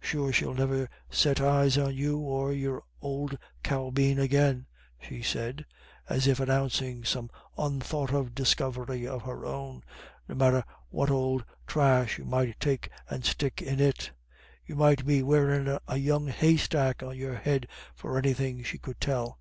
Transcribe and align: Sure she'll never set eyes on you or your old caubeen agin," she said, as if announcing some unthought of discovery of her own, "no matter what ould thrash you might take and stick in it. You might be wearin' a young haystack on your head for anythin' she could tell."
Sure 0.00 0.32
she'll 0.32 0.54
never 0.54 0.88
set 1.10 1.38
eyes 1.38 1.76
on 1.76 1.94
you 1.94 2.16
or 2.18 2.50
your 2.50 2.82
old 3.02 3.36
caubeen 3.62 4.18
agin," 4.18 4.64
she 5.02 5.20
said, 5.22 5.66
as 6.08 6.26
if 6.26 6.40
announcing 6.40 7.04
some 7.04 7.28
unthought 7.58 8.10
of 8.10 8.34
discovery 8.34 9.06
of 9.06 9.20
her 9.24 9.44
own, 9.44 9.82
"no 10.28 10.34
matter 10.34 10.64
what 10.88 11.10
ould 11.10 11.44
thrash 11.68 12.16
you 12.16 12.24
might 12.24 12.58
take 12.58 12.88
and 13.10 13.26
stick 13.26 13.60
in 13.60 13.78
it. 13.78 14.12
You 14.64 14.76
might 14.76 15.04
be 15.04 15.22
wearin' 15.22 15.78
a 15.86 15.96
young 15.98 16.28
haystack 16.28 17.02
on 17.02 17.18
your 17.18 17.34
head 17.34 17.68
for 17.94 18.16
anythin' 18.16 18.62
she 18.62 18.78
could 18.78 18.98
tell." 18.98 19.38